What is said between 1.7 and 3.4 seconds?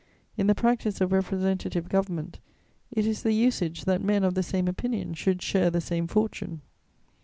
government, it is the